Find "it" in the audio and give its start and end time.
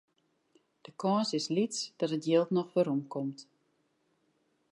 2.17-2.25